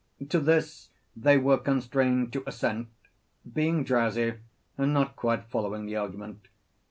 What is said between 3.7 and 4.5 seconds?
drowsy,